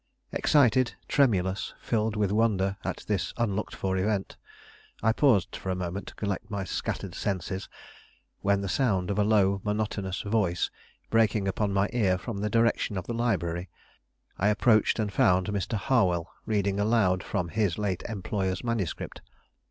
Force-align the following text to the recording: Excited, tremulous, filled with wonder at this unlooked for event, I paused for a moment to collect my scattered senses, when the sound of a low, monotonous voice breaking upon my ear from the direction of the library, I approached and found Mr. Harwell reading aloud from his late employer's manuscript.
Excited, 0.31 0.95
tremulous, 1.07 1.75
filled 1.79 2.15
with 2.15 2.31
wonder 2.31 2.75
at 2.83 3.05
this 3.07 3.35
unlooked 3.37 3.75
for 3.75 3.97
event, 3.97 4.35
I 5.03 5.13
paused 5.13 5.55
for 5.55 5.69
a 5.69 5.75
moment 5.75 6.07
to 6.07 6.15
collect 6.15 6.49
my 6.49 6.63
scattered 6.63 7.13
senses, 7.13 7.69
when 8.39 8.61
the 8.61 8.67
sound 8.67 9.11
of 9.11 9.19
a 9.19 9.23
low, 9.23 9.61
monotonous 9.63 10.21
voice 10.23 10.71
breaking 11.11 11.47
upon 11.47 11.71
my 11.71 11.87
ear 11.93 12.17
from 12.17 12.39
the 12.39 12.49
direction 12.49 12.97
of 12.97 13.05
the 13.05 13.13
library, 13.13 13.69
I 14.39 14.47
approached 14.47 14.97
and 14.97 15.13
found 15.13 15.45
Mr. 15.49 15.73
Harwell 15.75 16.31
reading 16.47 16.79
aloud 16.79 17.21
from 17.21 17.49
his 17.49 17.77
late 17.77 18.01
employer's 18.09 18.63
manuscript. 18.63 19.21